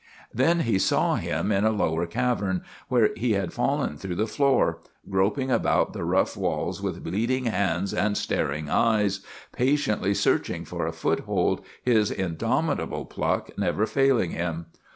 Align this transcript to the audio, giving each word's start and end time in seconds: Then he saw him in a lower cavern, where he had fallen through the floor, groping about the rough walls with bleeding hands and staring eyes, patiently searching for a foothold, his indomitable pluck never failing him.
Then 0.33 0.61
he 0.61 0.79
saw 0.79 1.17
him 1.17 1.51
in 1.51 1.63
a 1.63 1.69
lower 1.69 2.07
cavern, 2.07 2.63
where 2.87 3.11
he 3.15 3.33
had 3.33 3.53
fallen 3.53 3.97
through 3.97 4.15
the 4.15 4.25
floor, 4.25 4.79
groping 5.07 5.51
about 5.51 5.93
the 5.93 6.03
rough 6.03 6.35
walls 6.35 6.81
with 6.81 7.03
bleeding 7.03 7.45
hands 7.45 7.93
and 7.93 8.17
staring 8.17 8.67
eyes, 8.67 9.19
patiently 9.51 10.15
searching 10.15 10.65
for 10.65 10.87
a 10.87 10.91
foothold, 10.91 11.63
his 11.83 12.09
indomitable 12.09 13.05
pluck 13.05 13.55
never 13.59 13.85
failing 13.85 14.31
him. 14.31 14.65